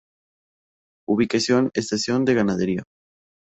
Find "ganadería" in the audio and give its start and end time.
2.33-2.83